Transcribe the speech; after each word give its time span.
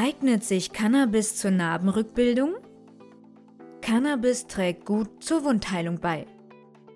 Eignet 0.00 0.44
sich 0.44 0.72
Cannabis 0.72 1.34
zur 1.34 1.50
Narbenrückbildung? 1.50 2.54
Cannabis 3.80 4.46
trägt 4.46 4.86
gut 4.86 5.24
zur 5.24 5.42
Wundheilung 5.42 5.98
bei. 5.98 6.24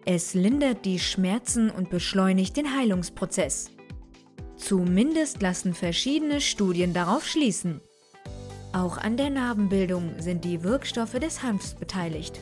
Es 0.04 0.34
lindert 0.34 0.84
die 0.84 1.00
Schmerzen 1.00 1.68
und 1.68 1.90
beschleunigt 1.90 2.56
den 2.56 2.76
Heilungsprozess. 2.76 3.72
Zumindest 4.54 5.42
lassen 5.42 5.74
verschiedene 5.74 6.40
Studien 6.40 6.92
darauf 6.92 7.26
schließen. 7.26 7.80
Auch 8.72 8.98
an 8.98 9.16
der 9.16 9.30
Narbenbildung 9.30 10.12
sind 10.20 10.44
die 10.44 10.62
Wirkstoffe 10.62 11.18
des 11.18 11.42
Hanfs 11.42 11.74
beteiligt. 11.74 12.38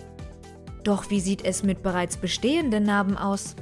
Doch 0.84 1.08
wie 1.08 1.20
sieht 1.20 1.42
es 1.42 1.62
mit 1.62 1.82
bereits 1.82 2.18
bestehenden 2.18 2.84
Narben 2.84 3.16
aus? 3.16 3.56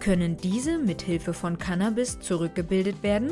Können 0.00 0.36
diese 0.36 0.76
mit 0.76 1.00
Hilfe 1.00 1.32
von 1.32 1.56
Cannabis 1.56 2.20
zurückgebildet 2.20 3.02
werden? 3.02 3.30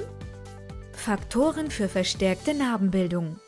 Faktoren 1.09 1.71
für 1.71 1.89
verstärkte 1.89 2.53
Narbenbildung. 2.53 3.41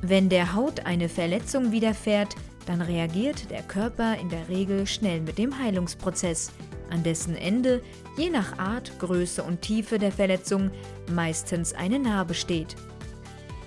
Wenn 0.00 0.28
der 0.28 0.54
Haut 0.54 0.86
eine 0.86 1.08
Verletzung 1.08 1.72
widerfährt, 1.72 2.36
dann 2.66 2.82
reagiert 2.82 3.50
der 3.50 3.64
Körper 3.64 4.16
in 4.16 4.28
der 4.28 4.48
Regel 4.48 4.86
schnell 4.86 5.20
mit 5.22 5.38
dem 5.38 5.58
Heilungsprozess, 5.58 6.52
an 6.88 7.02
dessen 7.02 7.34
Ende, 7.34 7.82
je 8.16 8.30
nach 8.30 8.60
Art, 8.60 8.96
Größe 9.00 9.42
und 9.42 9.60
Tiefe 9.60 9.98
der 9.98 10.12
Verletzung, 10.12 10.70
meistens 11.10 11.72
eine 11.72 11.98
Narbe 11.98 12.34
steht. 12.34 12.76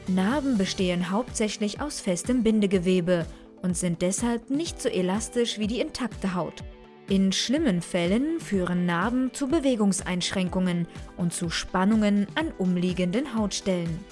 Narben 0.08 0.58
bestehen 0.58 1.12
hauptsächlich 1.12 1.82
aus 1.82 2.00
festem 2.00 2.44
Bindegewebe 2.44 3.26
und 3.62 3.76
sind 3.76 4.02
deshalb 4.02 4.50
nicht 4.50 4.82
so 4.82 4.88
elastisch 4.88 5.60
wie 5.60 5.68
die 5.68 5.82
intakte 5.82 6.34
Haut. 6.34 6.64
In 7.10 7.32
schlimmen 7.32 7.82
Fällen 7.82 8.40
führen 8.40 8.86
Narben 8.86 9.34
zu 9.34 9.48
Bewegungseinschränkungen 9.48 10.88
und 11.18 11.34
zu 11.34 11.50
Spannungen 11.50 12.28
an 12.36 12.52
umliegenden 12.60 13.34
Hautstellen. 13.36 14.06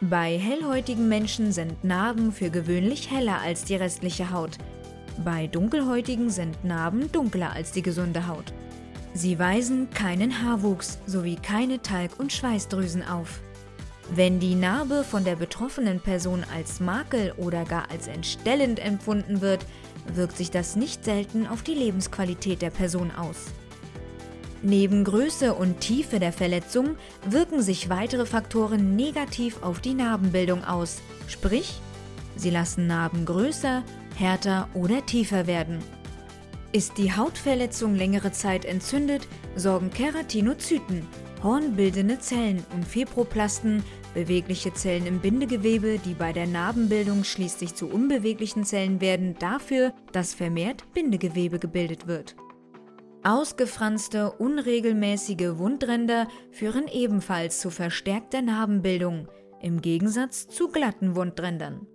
Bei 0.00 0.36
hellhäutigen 0.36 1.08
Menschen 1.08 1.52
sind 1.52 1.84
Narben 1.84 2.32
für 2.32 2.50
gewöhnlich 2.50 3.08
heller 3.12 3.40
als 3.40 3.62
die 3.62 3.76
restliche 3.76 4.32
Haut. 4.32 4.58
Bei 5.24 5.46
dunkelhäutigen 5.46 6.28
sind 6.28 6.64
Narben 6.64 7.12
dunkler 7.12 7.52
als 7.52 7.70
die 7.70 7.82
gesunde 7.82 8.26
Haut. 8.26 8.52
Sie 9.12 9.38
weisen 9.38 9.90
keinen 9.90 10.42
Haarwuchs 10.42 10.98
sowie 11.06 11.36
keine 11.36 11.80
Talg- 11.80 12.18
und 12.18 12.32
Schweißdrüsen 12.32 13.06
auf. 13.06 13.38
Wenn 14.12 14.40
die 14.40 14.56
Narbe 14.56 15.04
von 15.04 15.22
der 15.22 15.36
betroffenen 15.36 16.00
Person 16.00 16.44
als 16.52 16.80
Makel 16.80 17.32
oder 17.36 17.64
gar 17.64 17.90
als 17.92 18.08
entstellend 18.08 18.84
empfunden 18.84 19.40
wird, 19.40 19.64
wirkt 20.14 20.36
sich 20.36 20.50
das 20.50 20.76
nicht 20.76 21.04
selten 21.04 21.46
auf 21.46 21.62
die 21.62 21.74
Lebensqualität 21.74 22.62
der 22.62 22.70
Person 22.70 23.10
aus. 23.10 23.46
Neben 24.62 25.04
Größe 25.04 25.52
und 25.52 25.80
Tiefe 25.80 26.18
der 26.18 26.32
Verletzung 26.32 26.96
wirken 27.28 27.60
sich 27.60 27.90
weitere 27.90 28.24
Faktoren 28.24 28.96
negativ 28.96 29.62
auf 29.62 29.80
die 29.80 29.92
Narbenbildung 29.92 30.64
aus, 30.64 31.02
sprich, 31.28 31.80
sie 32.34 32.48
lassen 32.50 32.86
Narben 32.86 33.26
größer, 33.26 33.82
härter 34.16 34.68
oder 34.72 35.04
tiefer 35.04 35.46
werden. 35.46 35.80
Ist 36.72 36.96
die 36.96 37.12
Hautverletzung 37.12 37.94
längere 37.94 38.32
Zeit 38.32 38.64
entzündet, 38.64 39.28
sorgen 39.54 39.90
Keratinozyten, 39.90 41.06
hornbildende 41.42 42.18
Zellen 42.18 42.64
und 42.74 42.86
Fibroplasten, 42.86 43.84
bewegliche 44.14 44.72
Zellen 44.72 45.06
im 45.06 45.20
Bindegewebe, 45.20 45.98
die 45.98 46.14
bei 46.14 46.32
der 46.32 46.46
Narbenbildung 46.46 47.24
schließlich 47.24 47.74
zu 47.74 47.88
unbeweglichen 47.88 48.64
Zellen 48.64 49.00
werden, 49.00 49.36
dafür, 49.38 49.92
dass 50.12 50.32
vermehrt 50.32 50.90
Bindegewebe 50.94 51.58
gebildet 51.58 52.06
wird. 52.06 52.36
Ausgefranste, 53.22 54.32
unregelmäßige 54.32 55.56
Wundränder 55.56 56.28
führen 56.50 56.88
ebenfalls 56.88 57.58
zu 57.58 57.70
verstärkter 57.70 58.42
Narbenbildung, 58.42 59.28
im 59.60 59.80
Gegensatz 59.80 60.46
zu 60.46 60.68
glatten 60.68 61.16
Wundrändern. 61.16 61.86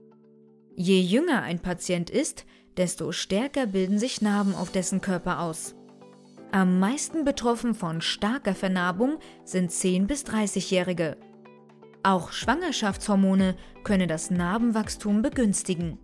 Je 0.76 1.00
jünger 1.00 1.44
ein 1.44 1.60
Patient 1.60 2.10
ist, 2.10 2.46
desto 2.78 3.12
stärker 3.12 3.68
bilden 3.68 4.00
sich 4.00 4.22
Narben 4.22 4.56
auf 4.56 4.72
dessen 4.72 5.02
Körper 5.02 5.42
aus. 5.42 5.76
Am 6.52 6.80
meisten 6.80 7.26
betroffen 7.26 7.76
von 7.76 8.02
starker 8.02 8.56
Vernarbung 8.56 9.20
sind 9.44 9.70
10- 9.70 10.08
bis 10.08 10.26
30-Jährige. 10.26 11.16
Auch 12.04 12.32
Schwangerschaftshormone 12.32 13.56
können 13.84 14.08
das 14.08 14.32
Narbenwachstum 14.32 15.22
begünstigen. 15.22 15.98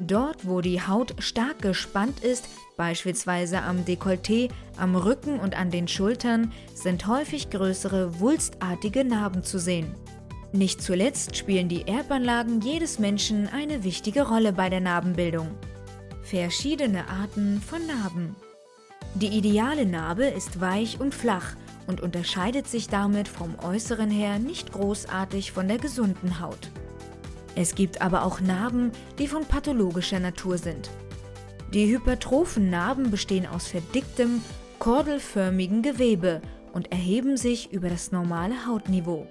Dort, 0.00 0.46
wo 0.46 0.60
die 0.60 0.80
Haut 0.80 1.14
stark 1.18 1.60
gespannt 1.60 2.20
ist, 2.20 2.48
beispielsweise 2.76 3.62
am 3.62 3.84
Dekolleté, 3.84 4.50
am 4.78 4.94
Rücken 4.94 5.38
und 5.38 5.56
an 5.56 5.70
den 5.70 5.88
Schultern, 5.88 6.52
sind 6.74 7.06
häufig 7.06 7.50
größere, 7.50 8.20
wulstartige 8.20 9.04
Narben 9.04 9.42
zu 9.42 9.58
sehen. 9.58 9.94
Nicht 10.52 10.82
zuletzt 10.82 11.36
spielen 11.36 11.68
die 11.68 11.86
Erbanlagen 11.86 12.60
jedes 12.60 12.98
Menschen 12.98 13.46
eine 13.48 13.84
wichtige 13.84 14.28
Rolle 14.28 14.52
bei 14.52 14.70
der 14.70 14.80
Narbenbildung. 14.80 15.48
Verschiedene 16.22 17.08
Arten 17.08 17.60
von 17.60 17.86
Narben. 17.86 18.36
Die 19.14 19.28
ideale 19.28 19.86
Narbe 19.86 20.26
ist 20.26 20.60
weich 20.60 21.00
und 21.00 21.14
flach 21.14 21.56
und 21.86 22.00
unterscheidet 22.00 22.68
sich 22.68 22.88
damit 22.88 23.28
vom 23.28 23.58
Äußeren 23.58 24.10
her 24.10 24.38
nicht 24.38 24.72
großartig 24.72 25.52
von 25.52 25.68
der 25.68 25.78
gesunden 25.78 26.40
Haut. 26.40 26.70
Es 27.54 27.74
gibt 27.74 28.02
aber 28.02 28.24
auch 28.24 28.40
Narben, 28.40 28.92
die 29.18 29.28
von 29.28 29.44
pathologischer 29.44 30.20
Natur 30.20 30.58
sind. 30.58 30.90
Die 31.72 31.90
hypertrophen 31.90 32.70
Narben 32.70 33.10
bestehen 33.10 33.46
aus 33.46 33.66
verdicktem, 33.66 34.42
kordelförmigen 34.78 35.82
Gewebe 35.82 36.42
und 36.72 36.92
erheben 36.92 37.36
sich 37.36 37.72
über 37.72 37.88
das 37.88 38.12
normale 38.12 38.66
Hautniveau. 38.66 39.26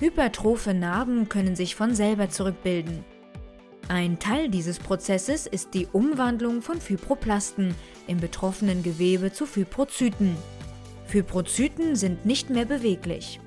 Hypertrophe 0.00 0.74
Narben 0.74 1.28
können 1.28 1.54
sich 1.54 1.76
von 1.76 1.94
selber 1.94 2.28
zurückbilden. 2.28 3.04
Ein 3.88 4.18
Teil 4.18 4.48
dieses 4.48 4.78
Prozesses 4.78 5.46
ist 5.46 5.74
die 5.74 5.86
Umwandlung 5.92 6.62
von 6.62 6.80
Fibroplasten 6.80 7.74
im 8.06 8.18
betroffenen 8.18 8.82
Gewebe 8.82 9.32
zu 9.32 9.46
Fibrozyten. 9.46 10.36
Fibrozyten 11.10 11.96
sind 11.96 12.24
nicht 12.24 12.50
mehr 12.50 12.64
beweglich. 12.64 13.40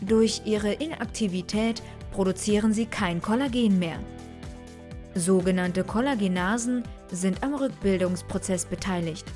Durch 0.00 0.42
ihre 0.44 0.72
Inaktivität 0.72 1.82
produzieren 2.12 2.72
sie 2.72 2.86
kein 2.86 3.20
Kollagen 3.20 3.76
mehr. 3.80 3.98
Sogenannte 5.16 5.82
Kollagenasen 5.82 6.84
sind 7.10 7.42
am 7.42 7.54
Rückbildungsprozess 7.54 8.66
beteiligt. 8.66 9.26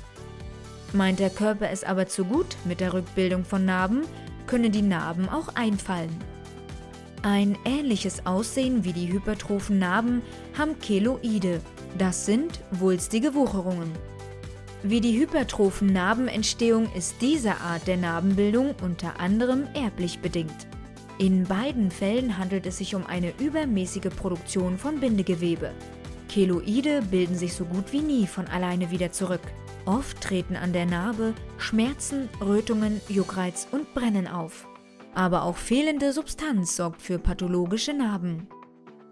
Meint 0.93 1.19
der 1.19 1.29
Körper 1.29 1.71
es 1.71 1.83
aber 1.83 2.07
zu 2.07 2.23
gut 2.23 2.55
mit 2.63 2.79
der 2.79 2.93
Rückbildung 2.93 3.43
von 3.43 3.65
Narben, 3.65 4.03
können 4.47 4.71
die 4.71 4.81
Narben 4.81 5.27
auch 5.27 5.49
einfallen. 5.55 6.15
Ein 7.21 7.57
ähnliches 7.65 8.25
Aussehen 8.25 8.85
wie 8.85 8.93
die 8.93 9.11
hypertrophen 9.11 9.79
Narben 9.79 10.21
haben 10.57 10.79
Keloide. 10.79 11.59
Das 11.97 12.25
sind 12.25 12.61
wulstige 12.71 13.33
Wucherungen. 13.33 13.91
Wie 14.83 15.01
die 15.01 15.19
hypertrophen 15.19 15.93
Narbenentstehung 15.93 16.91
ist 16.93 17.15
diese 17.21 17.57
Art 17.61 17.87
der 17.87 17.97
Narbenbildung 17.97 18.75
unter 18.81 19.19
anderem 19.19 19.67
erblich 19.73 20.19
bedingt. 20.19 20.67
In 21.17 21.45
beiden 21.45 21.89
Fällen 21.89 22.37
handelt 22.37 22.65
es 22.65 22.77
sich 22.77 22.95
um 22.95 23.05
eine 23.05 23.33
übermäßige 23.39 24.13
Produktion 24.15 24.77
von 24.77 24.99
Bindegewebe. 24.99 25.71
Keloide 26.27 27.01
bilden 27.03 27.35
sich 27.35 27.53
so 27.53 27.65
gut 27.65 27.93
wie 27.93 28.01
nie 28.01 28.27
von 28.27 28.47
alleine 28.47 28.91
wieder 28.91 29.11
zurück. 29.11 29.41
Oft 29.85 30.21
treten 30.21 30.55
an 30.55 30.73
der 30.73 30.85
Narbe 30.85 31.33
Schmerzen, 31.57 32.29
Rötungen, 32.41 32.99
Juckreiz 33.07 33.67
und 33.71 33.93
Brennen 33.93 34.27
auf 34.27 34.67
aber 35.15 35.43
auch 35.43 35.57
fehlende 35.57 36.11
Substanz 36.11 36.75
sorgt 36.75 37.01
für 37.01 37.19
pathologische 37.19 37.93
Narben. 37.93 38.47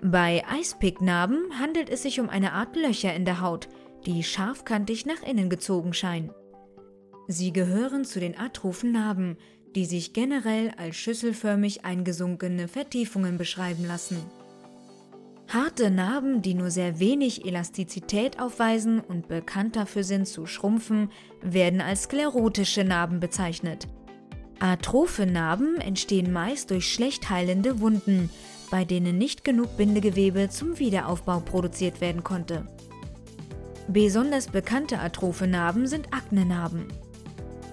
Bei 0.03 0.43
Eispick-Narben 0.49 1.59
handelt 1.59 1.89
es 1.89 2.01
sich 2.01 2.19
um 2.19 2.29
eine 2.29 2.53
Art 2.53 2.75
Löcher 2.75 3.13
in 3.13 3.25
der 3.25 3.41
Haut, 3.41 3.69
die 4.05 4.23
scharfkantig 4.23 5.05
nach 5.05 5.21
innen 5.23 5.49
gezogen 5.49 5.93
scheinen. 5.93 6.31
Sie 7.27 7.53
gehören 7.53 8.05
zu 8.05 8.19
den 8.19 8.37
atrophen 8.37 8.91
Narben, 8.91 9.37
die 9.75 9.85
sich 9.85 10.13
generell 10.13 10.71
als 10.77 10.95
schüsselförmig 10.97 11.85
eingesunkene 11.85 12.67
Vertiefungen 12.67 13.37
beschreiben 13.37 13.85
lassen. 13.85 14.17
Harte 15.47 15.91
Narben, 15.91 16.41
die 16.41 16.53
nur 16.53 16.71
sehr 16.71 16.99
wenig 16.99 17.45
Elastizität 17.45 18.39
aufweisen 18.39 19.01
und 19.01 19.27
bekannt 19.27 19.75
dafür 19.75 20.03
sind 20.03 20.27
zu 20.27 20.45
schrumpfen, 20.45 21.09
werden 21.41 21.81
als 21.81 22.03
sklerotische 22.03 22.83
Narben 22.83 23.19
bezeichnet. 23.19 23.87
Atrophe 24.59 25.25
Narben 25.25 25.81
entstehen 25.81 26.31
meist 26.31 26.71
durch 26.71 26.93
schlecht 26.93 27.29
heilende 27.29 27.81
Wunden, 27.81 28.29
bei 28.69 28.85
denen 28.85 29.17
nicht 29.17 29.43
genug 29.43 29.75
Bindegewebe 29.75 30.49
zum 30.49 30.79
Wiederaufbau 30.79 31.39
produziert 31.41 31.99
werden 31.99 32.23
konnte. 32.23 32.65
Besonders 33.93 34.47
bekannte 34.47 34.99
atrophe 34.99 35.47
Narben 35.47 35.85
sind 35.85 36.13
Aknenarben. 36.13 36.85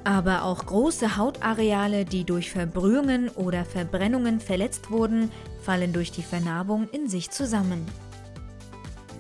Aber 0.02 0.42
auch 0.42 0.66
große 0.66 1.16
Hautareale, 1.16 2.04
die 2.04 2.24
durch 2.24 2.50
Verbrühungen 2.50 3.28
oder 3.28 3.64
Verbrennungen 3.64 4.40
verletzt 4.40 4.90
wurden, 4.90 5.30
fallen 5.62 5.92
durch 5.92 6.10
die 6.10 6.24
Vernarbung 6.24 6.88
in 6.90 7.08
sich 7.08 7.30
zusammen. 7.30 7.86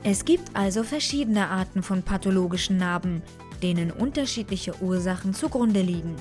Es 0.02 0.24
gibt 0.24 0.56
also 0.56 0.82
verschiedene 0.82 1.48
Arten 1.50 1.84
von 1.84 2.02
pathologischen 2.02 2.78
Narben, 2.78 3.22
denen 3.62 3.92
unterschiedliche 3.92 4.74
Ursachen 4.82 5.34
zugrunde 5.34 5.82
liegen. 5.82 6.16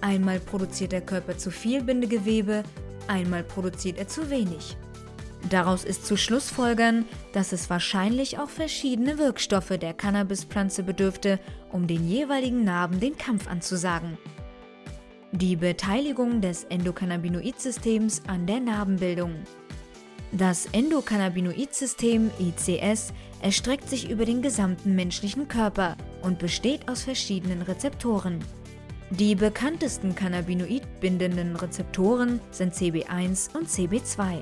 Einmal 0.00 0.40
produziert 0.40 0.90
der 0.90 1.02
Körper 1.02 1.38
zu 1.38 1.52
viel 1.52 1.84
Bindegewebe, 1.84 2.64
einmal 3.06 3.44
produziert 3.44 3.98
er 3.98 4.08
zu 4.08 4.28
wenig. 4.28 4.76
Daraus 5.50 5.84
ist 5.84 6.06
zu 6.06 6.16
Schlussfolgern, 6.16 7.04
dass 7.32 7.52
es 7.52 7.68
wahrscheinlich 7.68 8.38
auch 8.38 8.48
verschiedene 8.48 9.18
Wirkstoffe 9.18 9.76
der 9.78 9.92
Cannabispflanze 9.92 10.82
bedürfte, 10.82 11.38
um 11.70 11.86
den 11.86 12.08
jeweiligen 12.08 12.64
Narben 12.64 12.98
den 12.98 13.16
Kampf 13.18 13.46
anzusagen. 13.48 14.16
Die 15.32 15.56
Beteiligung 15.56 16.40
des 16.40 16.64
Endokannabinoidsystems 16.64 18.22
an 18.26 18.46
der 18.46 18.60
Narbenbildung. 18.60 19.34
Das 20.32 20.66
Endokannabinoidsystem 20.72 22.30
ECS 22.40 23.12
erstreckt 23.42 23.88
sich 23.88 24.10
über 24.10 24.24
den 24.24 24.42
gesamten 24.42 24.94
menschlichen 24.94 25.46
Körper 25.46 25.96
und 26.22 26.38
besteht 26.38 26.88
aus 26.88 27.02
verschiedenen 27.02 27.62
Rezeptoren. 27.62 28.38
Die 29.10 29.34
bekanntesten 29.34 30.14
cannabinoid-bindenden 30.14 31.56
Rezeptoren 31.56 32.40
sind 32.50 32.74
CB1 32.74 33.54
und 33.54 33.68
CB2. 33.68 34.40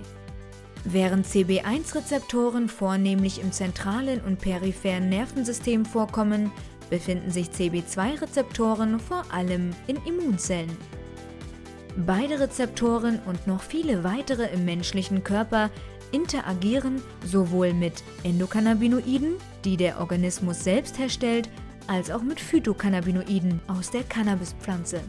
Während 0.84 1.26
CB1-Rezeptoren 1.26 2.68
vornehmlich 2.68 3.40
im 3.40 3.52
zentralen 3.52 4.20
und 4.20 4.40
peripheren 4.40 5.08
Nervensystem 5.08 5.84
vorkommen, 5.84 6.50
befinden 6.90 7.30
sich 7.30 7.48
CB2-Rezeptoren 7.48 8.98
vor 8.98 9.24
allem 9.32 9.70
in 9.86 9.96
Immunzellen. 10.04 10.76
Beide 11.96 12.40
Rezeptoren 12.40 13.20
und 13.26 13.46
noch 13.46 13.62
viele 13.62 14.02
weitere 14.02 14.52
im 14.52 14.64
menschlichen 14.64 15.22
Körper 15.22 15.70
interagieren 16.10 17.00
sowohl 17.24 17.72
mit 17.72 18.02
Endokannabinoiden, 18.24 19.36
die 19.64 19.76
der 19.76 20.00
Organismus 20.00 20.64
selbst 20.64 20.98
herstellt, 20.98 21.48
als 21.86 22.10
auch 22.10 22.22
mit 22.22 22.40
Phytocannabinoiden 22.40 23.60
aus 23.68 23.90
der 23.90 24.02
Cannabispflanze. 24.02 25.00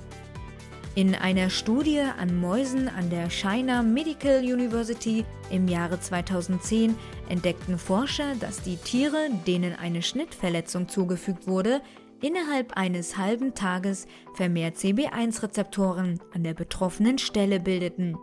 In 0.95 1.15
einer 1.15 1.49
Studie 1.49 2.01
an 2.01 2.39
Mäusen 2.39 2.87
an 2.87 3.09
der 3.09 3.31
China 3.31 3.81
Medical 3.81 4.43
University 4.43 5.25
im 5.49 5.67
Jahre 5.67 5.99
2010 5.99 6.95
entdeckten 7.29 7.79
Forscher, 7.79 8.35
dass 8.39 8.61
die 8.61 8.77
Tiere, 8.77 9.29
denen 9.47 9.73
eine 9.73 10.03
Schnittverletzung 10.03 10.87
zugefügt 10.87 11.47
wurde, 11.47 11.81
innerhalb 12.21 12.77
eines 12.77 13.17
halben 13.17 13.55
Tages 13.55 14.05
vermehrt 14.35 14.75
CB1-Rezeptoren 14.75 16.19
an 16.31 16.43
der 16.43 16.53
betroffenen 16.53 17.17
Stelle 17.17 17.59
bildeten. 17.59 18.15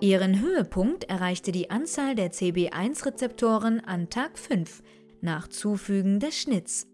Ihren 0.00 0.40
Höhepunkt 0.40 1.04
erreichte 1.04 1.52
die 1.52 1.70
Anzahl 1.70 2.16
der 2.16 2.32
CB1-Rezeptoren 2.32 3.78
an 3.78 4.10
Tag 4.10 4.40
5 4.40 4.82
nach 5.20 5.46
Zufügen 5.46 6.18
des 6.18 6.36
Schnitts. 6.36 6.88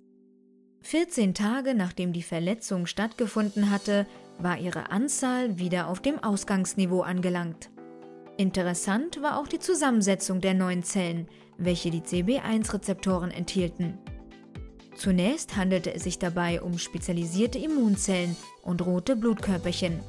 14 0.82 1.32
Tage 1.32 1.75
nachdem 1.75 2.12
die 2.12 2.23
Verletzung 2.23 2.84
stattgefunden 2.84 3.70
hatte, 3.70 4.06
war 4.38 4.59
ihre 4.59 4.91
Anzahl 4.91 5.59
wieder 5.59 5.88
auf 5.88 6.00
dem 6.00 6.23
Ausgangsniveau 6.23 7.03
angelangt. 7.03 7.71
Interessant 8.37 9.23
war 9.23 9.38
auch 9.38 9.49
die 9.49 9.59
Zusammensetzung 9.59 10.41
der 10.41 10.55
neuen 10.55 10.83
Zellen, 10.83 11.27
welche 11.56 11.91
die 11.91 12.03
CB1-Rezeptoren 12.03 13.31
enthielten. 13.31 13.99
Zunächst 14.94 15.56
handelte 15.56 15.94
es 15.94 16.05
sich 16.05 16.19
dabei 16.19 16.62
um 16.62 16.79
spezialisierte 16.79 17.59
Immunzellen 17.59 18.37
und 18.62 18.85
rote 18.85 19.17
Blutkörperchen. 19.17 20.00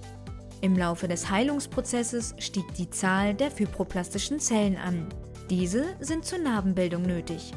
Im 0.61 0.77
Laufe 0.77 1.07
des 1.07 1.29
Heilungsprozesses 1.29 2.35
stieg 2.39 2.73
die 2.75 2.89
Zahl 2.89 3.33
der 3.33 3.51
fibroplastischen 3.51 4.39
Zellen 4.39 4.77
an. 4.77 5.07
Diese 5.49 5.85
sind 5.99 6.25
zur 6.25 6.39
Narbenbildung 6.39 7.03
nötig. 7.03 7.53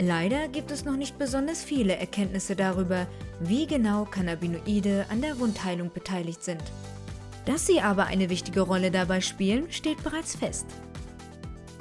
Leider 0.00 0.46
gibt 0.46 0.70
es 0.70 0.84
noch 0.84 0.96
nicht 0.96 1.18
besonders 1.18 1.64
viele 1.64 1.96
Erkenntnisse 1.96 2.54
darüber, 2.54 3.08
wie 3.40 3.66
genau 3.66 4.04
Cannabinoide 4.04 5.06
an 5.10 5.22
der 5.22 5.40
Wundheilung 5.40 5.90
beteiligt 5.92 6.44
sind. 6.44 6.62
Dass 7.46 7.66
sie 7.66 7.80
aber 7.80 8.06
eine 8.06 8.30
wichtige 8.30 8.60
Rolle 8.60 8.92
dabei 8.92 9.20
spielen, 9.20 9.72
steht 9.72 10.04
bereits 10.04 10.36
fest. 10.36 10.66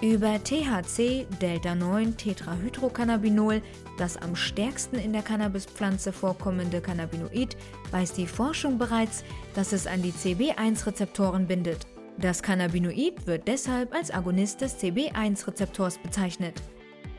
Über 0.01 0.43
THC, 0.43 1.27
Delta-9-Tetrahydrocannabinol, 1.41 3.61
das 3.97 4.17
am 4.17 4.35
stärksten 4.35 4.97
in 4.97 5.13
der 5.13 5.23
Cannabispflanze 5.23 6.13
vorkommende 6.13 6.81
Cannabinoid, 6.81 7.57
weiß 7.91 8.13
die 8.13 8.27
Forschung 8.27 8.77
bereits, 8.77 9.23
dass 9.55 9.73
es 9.73 9.87
an 9.87 10.01
die 10.01 10.11
CB1-Rezeptoren 10.11 11.47
bindet. 11.47 11.87
Das 12.17 12.41
Cannabinoid 12.41 13.27
wird 13.27 13.47
deshalb 13.47 13.93
als 13.93 14.11
Agonist 14.11 14.61
des 14.61 14.79
CB1-Rezeptors 14.79 15.99
bezeichnet. 15.99 16.61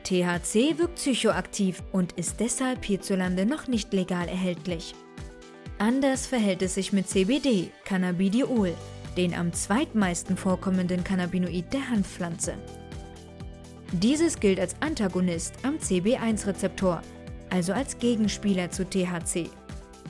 THC 0.09 0.79
wirkt 0.79 0.95
psychoaktiv 0.95 1.83
und 1.93 2.13
ist 2.13 2.41
deshalb 2.41 2.83
hierzulande 2.83 3.45
noch 3.45 3.69
nicht 3.69 3.93
legal 3.93 4.27
erhältlich. 4.27 4.95
Anders 5.79 6.27
verhält 6.27 6.63
es 6.63 6.77
sich 6.77 6.95
mit 6.95 7.07
CBD, 7.07 7.71
Cannabidiol, 7.85 8.73
den 9.19 9.35
am 9.35 9.53
zweitmeisten 9.53 10.39
vorkommenden 10.39 11.05
Cannabinoid 11.05 11.71
der 11.75 11.91
Hanfpflanze. 11.91 12.55
Dieses 13.93 14.41
gilt 14.41 14.59
als 14.59 14.77
Antagonist 14.81 15.53
am 15.63 15.77
CB1-Rezeptor, 15.77 17.03
also 17.51 17.75
als 17.75 17.99
Gegenspieler 17.99 18.71
zu 18.71 18.87
THC. 18.87 19.51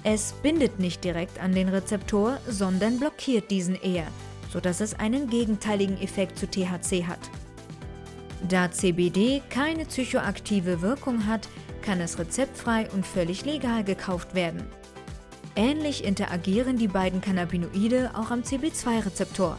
Es 0.04 0.32
bindet 0.44 0.78
nicht 0.78 1.02
direkt 1.02 1.42
an 1.42 1.52
den 1.52 1.68
Rezeptor, 1.68 2.38
sondern 2.46 3.00
blockiert 3.00 3.50
diesen 3.50 3.74
eher, 3.74 4.06
sodass 4.52 4.80
es 4.80 4.94
einen 4.94 5.28
gegenteiligen 5.28 6.00
Effekt 6.00 6.38
zu 6.38 6.46
THC 6.46 7.04
hat. 7.04 7.18
Da 8.46 8.70
CBD 8.70 9.42
keine 9.50 9.84
psychoaktive 9.84 10.80
Wirkung 10.80 11.26
hat, 11.26 11.48
kann 11.82 12.00
es 12.00 12.18
rezeptfrei 12.18 12.88
und 12.90 13.04
völlig 13.04 13.44
legal 13.44 13.82
gekauft 13.82 14.34
werden. 14.34 14.62
Ähnlich 15.56 16.04
interagieren 16.04 16.76
die 16.76 16.86
beiden 16.86 17.20
Cannabinoide 17.20 18.12
auch 18.14 18.30
am 18.30 18.42
CB2-Rezeptor. 18.42 19.56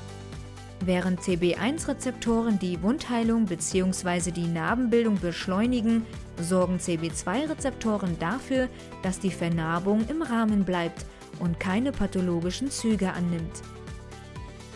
Während 0.86 1.20
CB1-Rezeptoren 1.20 2.58
die 2.58 2.82
Wundheilung 2.82 3.46
bzw. 3.46 4.32
die 4.32 4.48
Narbenbildung 4.48 5.20
beschleunigen, 5.20 6.06
sorgen 6.42 6.78
CB2-Rezeptoren 6.78 8.18
dafür, 8.18 8.70
dass 9.04 9.20
die 9.20 9.32
Vernarbung 9.32 10.08
im 10.08 10.22
Rahmen 10.22 10.64
bleibt 10.64 11.06
und 11.40 11.60
keine 11.60 11.92
pathologischen 11.92 12.72
Züge 12.72 13.12
annimmt. 13.12 13.62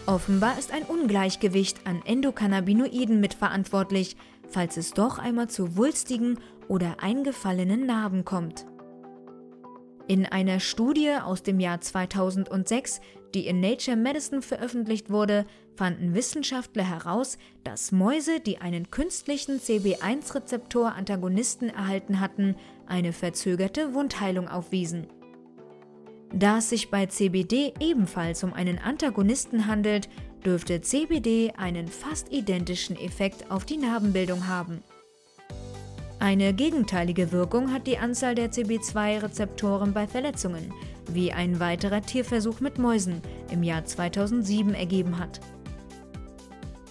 Offenbar 0.05 0.59
ist 0.59 0.73
ein 0.73 0.83
Ungleichgewicht 0.83 1.87
an 1.87 2.01
Endokannabinoiden 2.05 3.21
mitverantwortlich, 3.21 4.17
falls 4.49 4.75
es 4.75 4.91
doch 4.91 5.17
einmal 5.17 5.49
zu 5.49 5.77
wulstigen 5.77 6.41
oder 6.67 7.01
eingefallenen 7.01 7.85
Narben 7.85 8.25
kommt. 8.25 8.65
In 10.09 10.25
einer 10.25 10.59
Studie 10.59 11.11
aus 11.11 11.43
dem 11.43 11.61
Jahr 11.61 11.79
2006, 11.79 12.99
die 13.33 13.47
in 13.47 13.61
Nature 13.61 13.95
Medicine 13.95 14.41
veröffentlicht 14.41 15.09
wurde, 15.09 15.45
fanden 15.77 16.13
Wissenschaftler 16.13 16.83
heraus, 16.83 17.37
dass 17.63 17.93
Mäuse, 17.93 18.41
die 18.41 18.57
einen 18.57 18.91
künstlichen 18.91 19.61
CB1-Rezeptor-Antagonisten 19.61 21.69
erhalten 21.69 22.19
hatten, 22.19 22.57
eine 22.87 23.13
verzögerte 23.13 23.93
Wundheilung 23.93 24.49
aufwiesen. 24.49 25.07
Da 26.33 26.57
es 26.57 26.69
sich 26.69 26.89
bei 26.89 27.05
CBD 27.05 27.73
ebenfalls 27.79 28.43
um 28.43 28.53
einen 28.53 28.79
Antagonisten 28.79 29.67
handelt, 29.67 30.09
dürfte 30.43 30.81
CBD 30.81 31.53
einen 31.57 31.87
fast 31.87 32.33
identischen 32.33 32.95
Effekt 32.97 33.51
auf 33.51 33.65
die 33.65 33.77
Narbenbildung 33.77 34.47
haben. 34.47 34.83
Eine 36.19 36.53
gegenteilige 36.53 37.31
Wirkung 37.31 37.71
hat 37.71 37.85
die 37.85 37.99
Anzahl 37.99 38.33
der 38.33 38.51
CB2-Rezeptoren 38.51 39.93
bei 39.93 40.07
Verletzungen, 40.07 40.73
wie 41.11 41.31
ein 41.31 41.59
weiterer 41.59 42.01
Tierversuch 42.01 42.61
mit 42.61 42.79
Mäusen 42.79 43.21
im 43.51 43.61
Jahr 43.61 43.85
2007 43.85 44.73
ergeben 44.73 45.19
hat. 45.19 45.39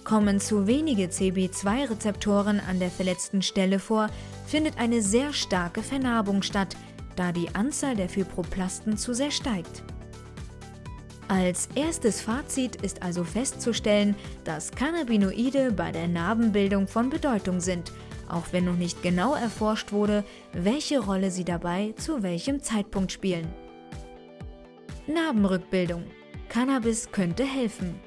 Kommen 0.05 0.39
zu 0.39 0.67
wenige 0.67 1.05
CB2-Rezeptoren 1.05 2.61
an 2.61 2.79
der 2.79 2.91
verletzten 2.91 3.41
Stelle 3.41 3.79
vor, 3.79 4.07
findet 4.45 4.77
eine 4.77 5.01
sehr 5.01 5.33
starke 5.33 5.81
Vernarbung 5.81 6.43
statt, 6.43 6.77
da 7.15 7.31
die 7.31 7.53
Anzahl 7.53 7.95
der 7.95 8.09
Fibroplasten 8.09 8.97
zu 8.97 9.13
sehr 9.13 9.31
steigt. 9.31 9.83
Als 11.27 11.69
erstes 11.75 12.21
Fazit 12.21 12.75
ist 12.77 13.01
also 13.01 13.23
festzustellen, 13.23 14.15
dass 14.43 14.71
Cannabinoide 14.71 15.71
bei 15.71 15.91
der 15.91 16.07
Narbenbildung 16.07 16.87
von 16.87 17.09
Bedeutung 17.09 17.59
sind, 17.59 17.91
auch 18.29 18.45
wenn 18.51 18.65
noch 18.65 18.75
nicht 18.75 19.01
genau 19.01 19.33
erforscht 19.33 19.91
wurde, 19.91 20.23
welche 20.51 20.99
Rolle 20.99 21.31
sie 21.31 21.45
dabei 21.45 21.93
zu 21.97 22.23
welchem 22.23 22.61
Zeitpunkt 22.61 23.11
spielen. 23.11 23.47
Narbenrückbildung. 25.07 26.03
Cannabis 26.49 27.11
könnte 27.11 27.43
helfen. 27.43 27.99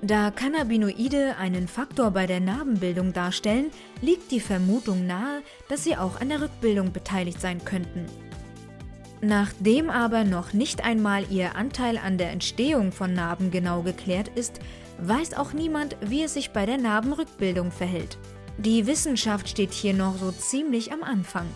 Da 0.00 0.30
Cannabinoide 0.30 1.36
einen 1.38 1.66
Faktor 1.66 2.12
bei 2.12 2.26
der 2.26 2.38
Narbenbildung 2.38 3.12
darstellen, 3.12 3.72
liegt 4.00 4.30
die 4.30 4.38
Vermutung 4.40 5.06
nahe, 5.06 5.42
dass 5.68 5.82
sie 5.82 5.96
auch 5.96 6.20
an 6.20 6.28
der 6.28 6.40
Rückbildung 6.40 6.92
beteiligt 6.92 7.40
sein 7.40 7.64
könnten. 7.64 8.06
Nachdem 9.20 9.90
aber 9.90 10.22
noch 10.22 10.52
nicht 10.52 10.84
einmal 10.84 11.24
ihr 11.30 11.56
Anteil 11.56 11.98
an 11.98 12.18
der 12.18 12.30
Entstehung 12.30 12.92
von 12.92 13.12
Narben 13.12 13.50
genau 13.50 13.82
geklärt 13.82 14.28
ist, 14.36 14.60
weiß 15.00 15.34
auch 15.34 15.52
niemand, 15.52 15.96
wie 16.00 16.22
es 16.22 16.34
sich 16.34 16.50
bei 16.50 16.64
der 16.64 16.78
Narbenrückbildung 16.78 17.72
verhält. 17.72 18.18
Die 18.58 18.86
Wissenschaft 18.86 19.48
steht 19.48 19.72
hier 19.72 19.94
noch 19.94 20.16
so 20.18 20.30
ziemlich 20.30 20.92
am 20.92 21.02
Anfang. 21.02 21.46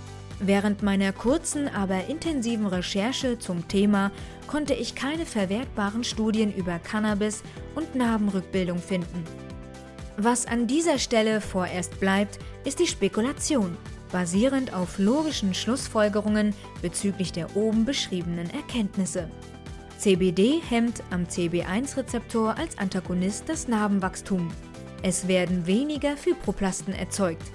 Während 0.44 0.82
meiner 0.82 1.12
kurzen, 1.12 1.68
aber 1.68 2.08
intensiven 2.08 2.66
Recherche 2.66 3.38
zum 3.38 3.68
Thema 3.68 4.10
konnte 4.48 4.74
ich 4.74 4.96
keine 4.96 5.24
verwertbaren 5.24 6.02
Studien 6.02 6.52
über 6.52 6.80
Cannabis 6.80 7.44
und 7.76 7.94
Narbenrückbildung 7.94 8.78
finden. 8.78 9.22
Was 10.16 10.46
an 10.46 10.66
dieser 10.66 10.98
Stelle 10.98 11.40
vorerst 11.40 12.00
bleibt, 12.00 12.40
ist 12.64 12.80
die 12.80 12.88
Spekulation, 12.88 13.76
basierend 14.10 14.74
auf 14.74 14.98
logischen 14.98 15.54
Schlussfolgerungen 15.54 16.54
bezüglich 16.82 17.30
der 17.30 17.56
oben 17.56 17.84
beschriebenen 17.84 18.50
Erkenntnisse. 18.50 19.28
CBD 19.98 20.60
hemmt 20.68 21.04
am 21.10 21.22
CB1-Rezeptor 21.22 22.58
als 22.58 22.76
Antagonist 22.78 23.48
das 23.48 23.68
Narbenwachstum. 23.68 24.50
Es 25.04 25.28
werden 25.28 25.68
weniger 25.68 26.16
Fibroplasten 26.16 26.94
erzeugt. 26.94 27.52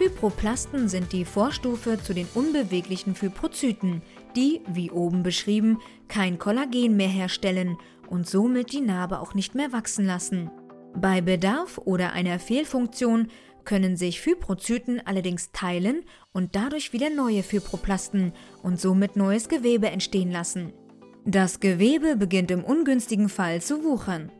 Fibroplasten 0.00 0.88
sind 0.88 1.12
die 1.12 1.26
Vorstufe 1.26 2.02
zu 2.02 2.14
den 2.14 2.26
unbeweglichen 2.34 3.14
Fibrozyten, 3.14 4.00
die, 4.34 4.62
wie 4.66 4.90
oben 4.90 5.22
beschrieben, 5.22 5.78
kein 6.08 6.38
Kollagen 6.38 6.96
mehr 6.96 7.06
herstellen 7.06 7.76
und 8.08 8.26
somit 8.26 8.72
die 8.72 8.80
Narbe 8.80 9.20
auch 9.20 9.34
nicht 9.34 9.54
mehr 9.54 9.74
wachsen 9.74 10.06
lassen. 10.06 10.50
Bei 10.96 11.20
Bedarf 11.20 11.76
oder 11.76 12.14
einer 12.14 12.38
Fehlfunktion 12.38 13.28
können 13.66 13.98
sich 13.98 14.22
Fibrozyten 14.22 15.02
allerdings 15.06 15.52
teilen 15.52 16.04
und 16.32 16.56
dadurch 16.56 16.94
wieder 16.94 17.10
neue 17.10 17.42
Fibroplasten 17.42 18.32
und 18.62 18.80
somit 18.80 19.16
neues 19.16 19.50
Gewebe 19.50 19.90
entstehen 19.90 20.32
lassen. 20.32 20.72
Das 21.26 21.60
Gewebe 21.60 22.16
beginnt 22.16 22.50
im 22.50 22.64
ungünstigen 22.64 23.28
Fall 23.28 23.60
zu 23.60 23.84
wuchern. 23.84 24.32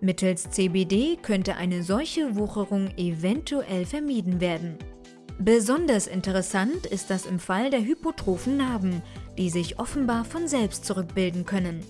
Mittels 0.00 0.50
CBD 0.50 1.16
könnte 1.20 1.56
eine 1.56 1.82
solche 1.82 2.36
Wucherung 2.36 2.90
eventuell 2.96 3.86
vermieden 3.86 4.40
werden. 4.40 4.78
Besonders 5.38 6.06
interessant 6.06 6.86
ist 6.86 7.10
das 7.10 7.26
im 7.26 7.38
Fall 7.38 7.68
der 7.70 7.84
hypotrophen 7.84 8.56
Narben, 8.56 9.02
die 9.36 9.50
sich 9.50 9.78
offenbar 9.78 10.24
von 10.24 10.48
selbst 10.48 10.86
zurückbilden 10.86 11.44
können. 11.44 11.80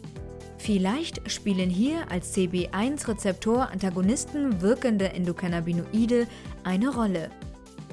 Vielleicht 0.59 1.31
spielen 1.31 1.71
hier 1.71 2.11
als 2.11 2.37
CB1-Rezeptor-Antagonisten 2.37 4.61
wirkende 4.63 5.13
Endokannabinoide 5.13 6.27
eine 6.65 6.89
Rolle. 6.89 7.31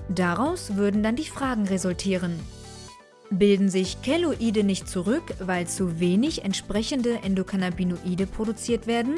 Daraus 0.10 0.75
würden 0.75 1.03
dann 1.03 1.15
die 1.15 1.25
Fragen 1.25 1.67
resultieren. 1.67 2.39
Bilden 3.29 3.70
sich 3.70 4.01
Keloide 4.01 4.63
nicht 4.63 4.88
zurück, 4.88 5.36
weil 5.39 5.67
zu 5.67 6.00
wenig 6.00 6.43
entsprechende 6.43 7.20
Endokannabinoide 7.24 8.25
produziert 8.27 8.88
werden? 8.88 9.15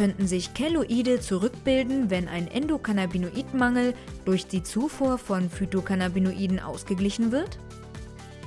Könnten 0.00 0.26
sich 0.26 0.54
Keloide 0.54 1.20
zurückbilden, 1.20 2.08
wenn 2.08 2.26
ein 2.26 2.48
Endokannabinoidmangel 2.48 3.92
durch 4.24 4.46
die 4.46 4.62
Zufuhr 4.62 5.18
von 5.18 5.50
Phytocannabinoiden 5.50 6.58
ausgeglichen 6.58 7.32
wird? 7.32 7.58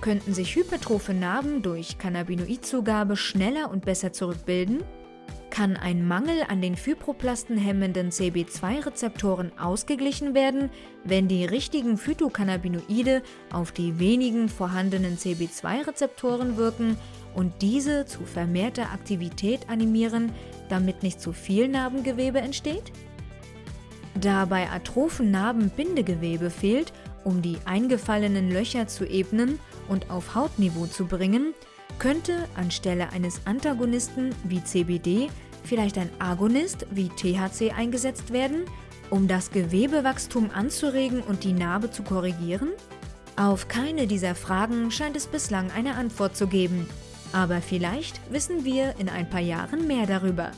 Könnten 0.01 0.33
sich 0.33 0.55
hypertrophe 0.55 1.13
Narben 1.13 1.61
durch 1.61 1.99
Cannabinoidzugabe 1.99 3.15
schneller 3.15 3.69
und 3.69 3.85
besser 3.85 4.11
zurückbilden? 4.11 4.83
Kann 5.51 5.77
ein 5.77 6.07
Mangel 6.07 6.41
an 6.49 6.59
den 6.59 6.75
Fibroplasten 6.75 7.55
hemmenden 7.55 8.09
CB2-Rezeptoren 8.09 9.51
ausgeglichen 9.59 10.33
werden, 10.33 10.71
wenn 11.03 11.27
die 11.27 11.45
richtigen 11.45 11.99
Phytocannabinoide 11.99 13.21
auf 13.51 13.71
die 13.71 13.99
wenigen 13.99 14.49
vorhandenen 14.49 15.19
CB2-Rezeptoren 15.19 16.57
wirken 16.57 16.97
und 17.35 17.61
diese 17.61 18.05
zu 18.05 18.25
vermehrter 18.25 18.91
Aktivität 18.91 19.69
animieren, 19.69 20.31
damit 20.69 21.03
nicht 21.03 21.21
zu 21.21 21.33
viel 21.33 21.67
Narbengewebe 21.67 22.39
entsteht? 22.39 22.91
Da 24.19 24.45
bei 24.45 24.69
atrophen 24.69 25.31
Narben 25.31 25.69
Bindegewebe 25.69 26.49
fehlt, 26.49 26.93
um 27.23 27.41
die 27.41 27.57
eingefallenen 27.65 28.51
Löcher 28.51 28.87
zu 28.87 29.05
ebnen 29.05 29.59
und 29.87 30.09
auf 30.09 30.35
Hautniveau 30.35 30.85
zu 30.85 31.05
bringen, 31.05 31.53
könnte 31.99 32.47
anstelle 32.55 33.09
eines 33.11 33.45
Antagonisten 33.45 34.35
wie 34.43 34.63
CBD 34.63 35.29
vielleicht 35.63 35.97
ein 35.97 36.09
Agonist 36.19 36.85
wie 36.91 37.09
THC 37.09 37.71
eingesetzt 37.71 38.33
werden, 38.33 38.65
um 39.09 39.27
das 39.27 39.51
Gewebewachstum 39.51 40.49
anzuregen 40.51 41.21
und 41.21 41.43
die 41.43 41.53
Narbe 41.53 41.91
zu 41.91 42.03
korrigieren? 42.03 42.69
Auf 43.35 43.67
keine 43.67 44.05
dieser 44.05 44.35
Fragen 44.35 44.91
scheint 44.91 45.15
es 45.15 45.27
bislang 45.27 45.71
eine 45.71 45.95
Antwort 45.95 46.35
zu 46.35 46.47
geben. 46.47 46.87
Aber 47.33 47.61
vielleicht 47.61 48.21
wissen 48.31 48.63
wir 48.63 48.95
in 48.99 49.09
ein 49.09 49.29
paar 49.29 49.41
Jahren 49.41 49.85
mehr 49.87 50.05
darüber. 50.05 50.51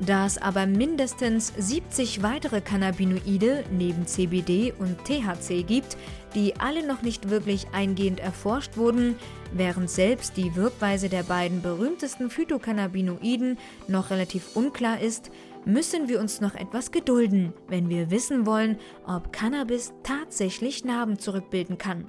Da 0.00 0.26
es 0.26 0.36
aber 0.36 0.66
mindestens 0.66 1.54
70 1.56 2.22
weitere 2.22 2.60
Cannabinoide 2.60 3.64
neben 3.70 4.06
CBD 4.06 4.74
und 4.78 4.98
THC 5.04 5.62
gibt, 5.62 5.96
die 6.34 6.54
alle 6.60 6.86
noch 6.86 7.00
nicht 7.00 7.30
wirklich 7.30 7.68
eingehend 7.72 8.20
erforscht 8.20 8.76
wurden, 8.76 9.16
während 9.54 9.88
selbst 9.88 10.36
die 10.36 10.54
Wirkweise 10.54 11.08
der 11.08 11.22
beiden 11.22 11.62
berühmtesten 11.62 12.28
Phytocannabinoiden 12.28 13.56
noch 13.88 14.10
relativ 14.10 14.54
unklar 14.54 15.00
ist, 15.00 15.30
müssen 15.64 16.08
wir 16.08 16.20
uns 16.20 16.42
noch 16.42 16.54
etwas 16.54 16.90
gedulden, 16.90 17.54
wenn 17.68 17.88
wir 17.88 18.10
wissen 18.10 18.44
wollen, 18.44 18.78
ob 19.06 19.32
Cannabis 19.32 19.94
tatsächlich 20.02 20.84
Narben 20.84 21.18
zurückbilden 21.18 21.78
kann. 21.78 22.06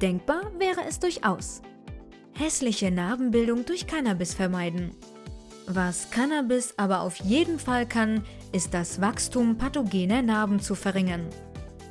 Denkbar 0.00 0.52
wäre 0.58 0.82
es 0.88 1.00
durchaus 1.00 1.60
hässliche 2.32 2.90
Narbenbildung 2.90 3.64
durch 3.64 3.86
Cannabis 3.86 4.34
vermeiden. 4.34 4.90
Was 5.66 6.10
Cannabis 6.10 6.74
aber 6.76 7.02
auf 7.02 7.16
jeden 7.16 7.58
Fall 7.58 7.86
kann, 7.86 8.24
ist 8.52 8.74
das 8.74 9.00
Wachstum 9.00 9.56
pathogener 9.56 10.22
Narben 10.22 10.58
zu 10.60 10.74
verringern. 10.74 11.26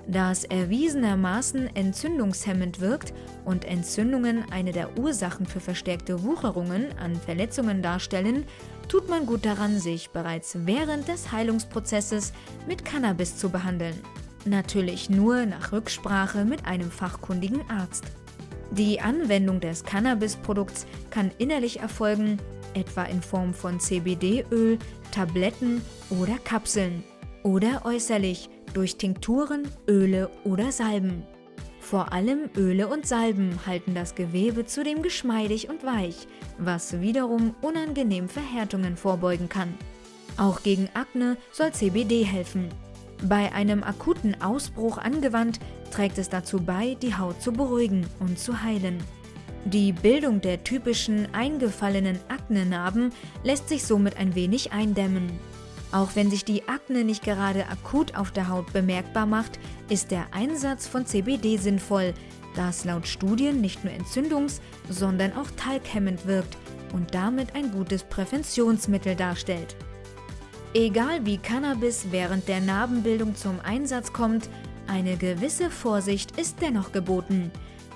Da 0.08 0.32
es 0.32 0.44
erwiesenermaßen 0.44 1.76
entzündungshemmend 1.76 2.80
wirkt 2.80 3.14
und 3.46 3.64
Entzündungen 3.64 4.44
eine 4.52 4.72
der 4.72 4.98
Ursachen 4.98 5.46
für 5.46 5.60
verstärkte 5.60 6.24
Wucherungen 6.24 6.98
an 6.98 7.16
Verletzungen 7.16 7.84
darstellen, 7.84 8.46
tut 8.88 9.08
man 9.08 9.28
gut 9.28 9.46
daran, 9.46 9.80
sich 9.80 10.10
bereits 10.10 10.58
während 10.66 11.08
des 11.08 11.32
Heilungsprozesses 11.32 12.34
mit 12.68 12.84
Cannabis 12.84 13.38
zu 13.38 13.50
behandeln. 13.50 13.96
Natürlich 14.46 15.12
nur 15.12 15.46
nach 15.46 15.72
Rücksprache 15.72 16.44
mit 16.44 16.66
einem 16.66 16.90
fachkundigen 16.90 17.62
Arzt. 17.70 18.06
Die 18.72 19.02
Anwendung 19.02 19.60
des 19.60 19.84
Cannabisprodukts 19.84 20.86
kann 21.10 21.32
innerlich 21.38 21.80
erfolgen, 21.80 22.38
etwa 22.74 23.04
in 23.04 23.22
Form 23.22 23.54
von 23.54 23.80
CBD-Öl, 23.80 24.78
Tabletten 25.12 25.82
oder 26.10 26.38
Kapseln, 26.44 27.04
oder 27.44 27.82
äußerlich 27.86 28.50
durch 28.74 28.98
Tinkturen, 28.98 29.68
Öle 29.88 30.30
oder 30.44 30.72
Salben. 30.72 31.24
Vor 31.80 32.14
allem 32.14 32.50
Öle 32.56 32.88
und 32.88 33.08
Salben 33.08 33.66
halten 33.66 33.96
das 33.96 34.14
Gewebe 34.14 34.66
zudem 34.66 35.02
geschmeidig 35.02 35.70
und 35.70 35.84
weich, 35.84 36.28
was 36.60 37.02
wiederum 37.02 37.56
unangenehm 37.62 38.30
Verhärtungen 38.30 38.96
vorbeugen 38.98 39.50
kann. 39.50 39.74
Auch 40.38 40.62
gegen 40.62 40.90
Akne 40.94 41.38
soll 41.52 41.72
CBD 41.72 42.24
helfen. 42.24 42.70
Bei 43.22 43.52
einem 43.52 43.84
akuten 43.84 44.42
Ausbruch 44.42 44.98
angewandt, 44.98 45.60
trägt 45.92 46.18
es 46.18 46.30
dazu 46.30 46.62
bei, 46.62 46.96
die 47.02 47.16
Haut 47.16 47.42
zu 47.42 47.52
beruhigen 47.52 48.06
und 48.20 48.40
zu 48.40 48.64
heilen. 48.64 49.04
Die 49.66 49.92
Bildung 49.92 50.40
der 50.40 50.64
typischen 50.64 51.34
eingefallenen 51.34 52.18
Aknenarben 52.30 53.12
lässt 53.44 53.68
sich 53.68 53.84
somit 53.84 54.18
ein 54.18 54.36
wenig 54.36 54.72
eindämmen. 54.72 55.30
Auch 55.92 56.16
wenn 56.16 56.30
sich 56.30 56.46
die 56.46 56.68
Akne 56.68 57.04
nicht 57.04 57.24
gerade 57.24 57.68
akut 57.68 58.16
auf 58.16 58.32
der 58.32 58.48
Haut 58.48 58.72
bemerkbar 58.72 59.26
macht, 59.26 59.60
ist 59.90 60.12
der 60.12 60.28
Einsatz 60.32 60.88
von 60.88 61.06
CBD 61.06 61.58
sinnvoll, 61.58 62.14
da 62.56 62.70
es 62.70 62.86
laut 62.86 63.08
Studien 63.08 63.60
nicht 63.60 63.84
nur 63.84 63.94
entzündungs-, 63.94 64.62
sondern 64.90 65.34
auch 65.34 65.50
talghemmend 65.58 66.26
wirkt 66.26 66.58
und 66.94 67.14
damit 67.14 67.56
ein 67.56 67.72
gutes 67.72 68.04
Präventionsmittel 68.04 69.16
darstellt. 69.16 69.76
Egal 70.76 71.26
wie 71.26 71.38
Cannabis 71.38 72.08
während 72.12 72.48
der 72.48 72.62
Narbenbildung 72.62 73.36
zum 73.36 73.60
Einsatz 73.62 74.14
kommt, 74.14 74.50
eine 74.88 75.18
gewisse 75.18 75.72
Vorsicht 75.72 76.38
ist 76.40 76.62
dennoch 76.62 76.92
geboten, 76.92 77.52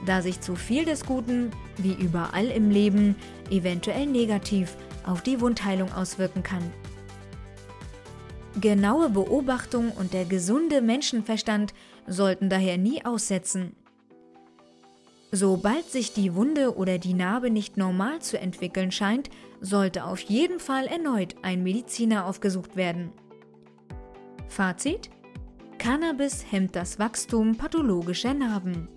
da 0.08 0.24
sich 0.24 0.42
zu 0.42 0.56
viel 0.56 0.84
des 0.84 1.06
Guten, 1.06 1.52
wie 1.78 1.94
überall 1.94 2.48
im 2.48 2.72
Leben, 2.72 3.16
eventuell 3.52 4.08
negativ 4.08 4.76
auf 5.06 5.22
die 5.22 5.40
Wundheilung 5.40 5.94
auswirken 5.94 6.42
kann. 6.42 6.64
Genaue 8.60 9.10
Beobachtung 9.10 9.92
und 9.92 10.14
der 10.14 10.26
gesunde 10.26 10.82
Menschenverstand 10.82 11.74
sollten 12.08 12.50
daher 12.50 12.80
nie 12.80 13.06
aussetzen. 13.06 13.76
Sobald 15.36 15.90
sich 15.90 16.14
die 16.14 16.36
Wunde 16.36 16.78
oder 16.78 17.00
die 17.00 17.16
Narbe 17.16 17.50
nicht 17.50 17.76
normal 17.76 18.22
zu 18.22 18.40
entwickeln 18.40 18.92
scheint, 18.92 19.32
sollte 19.62 20.04
auf 20.06 20.20
jeden 20.20 20.60
Fall 20.60 20.86
erneut 20.86 21.38
ein 21.42 21.64
Mediziner 21.64 22.28
aufgesucht 22.28 22.76
werden. 22.76 23.12
Fazit? 24.48 25.10
Cannabis 25.80 26.46
hemmt 26.52 26.76
das 26.76 27.00
Wachstum 27.00 27.58
pathologischer 27.58 28.36
Narben. 28.36 28.88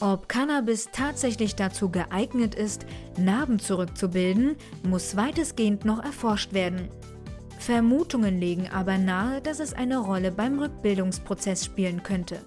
Ob 0.00 0.28
Cannabis 0.28 0.88
tatsächlich 0.90 1.54
dazu 1.54 1.88
geeignet 1.88 2.56
ist, 2.56 2.86
Narben 3.16 3.60
zurückzubilden, 3.60 4.56
muss 4.82 5.16
weitestgehend 5.16 5.84
noch 5.84 6.02
erforscht 6.02 6.54
werden. 6.54 6.88
Vermutungen 7.60 8.40
legen 8.40 8.68
aber 8.68 8.98
nahe, 8.98 9.40
dass 9.40 9.60
es 9.60 9.74
eine 9.74 9.98
Rolle 9.98 10.32
beim 10.32 10.58
Rückbildungsprozess 10.58 11.64
spielen 11.64 12.02
könnte. 12.02 12.40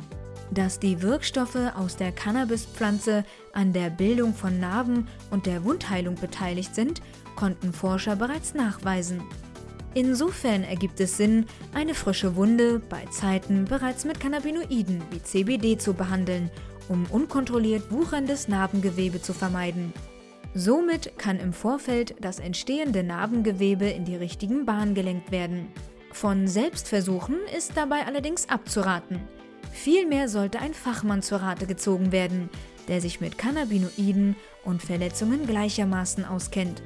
Dass 0.51 0.79
die 0.79 1.01
Wirkstoffe 1.01 1.73
aus 1.75 1.95
der 1.95 2.11
Cannabispflanze 2.11 3.23
an 3.53 3.71
der 3.71 3.89
Bildung 3.89 4.33
von 4.33 4.59
Narben 4.59 5.07
und 5.29 5.45
der 5.45 5.63
Wundheilung 5.63 6.15
beteiligt 6.15 6.73
sind, 6.73 7.01
konnten 7.35 7.71
Forscher 7.71 8.15
bereits 8.15 8.53
nachweisen. 8.53 9.21
Insofern 9.93 10.63
ergibt 10.63 10.99
es 10.99 11.17
Sinn, 11.17 11.45
eine 11.73 11.93
frische 11.93 12.35
Wunde 12.35 12.79
bei 12.79 13.05
Zeiten 13.11 13.65
bereits 13.65 14.05
mit 14.05 14.19
Cannabinoiden 14.19 15.01
wie 15.11 15.21
CBD 15.21 15.77
zu 15.77 15.93
behandeln, 15.93 16.51
um 16.87 17.05
unkontrolliert 17.09 17.91
wucherndes 17.91 18.47
Narbengewebe 18.47 19.21
zu 19.21 19.33
vermeiden. 19.33 19.93
Somit 20.55 21.17
kann 21.17 21.39
im 21.39 21.53
Vorfeld 21.53 22.15
das 22.21 22.39
entstehende 22.39 23.03
Narbengewebe 23.03 23.85
in 23.85 24.05
die 24.05 24.15
richtigen 24.15 24.65
Bahnen 24.65 24.95
gelenkt 24.95 25.31
werden. 25.31 25.67
Von 26.11 26.47
Selbstversuchen 26.47 27.37
ist 27.55 27.77
dabei 27.77 28.05
allerdings 28.05 28.49
abzuraten. 28.49 29.19
Vielmehr 29.71 30.29
sollte 30.29 30.59
ein 30.59 30.73
Fachmann 30.73 31.21
zur 31.21 31.39
Rate 31.41 31.67
gezogen 31.67 32.11
werden, 32.11 32.49
der 32.87 33.01
sich 33.01 33.21
mit 33.21 33.37
Cannabinoiden 33.37 34.35
und 34.63 34.81
Verletzungen 34.81 35.45
gleichermaßen 35.47 36.25
auskennt. 36.25 36.81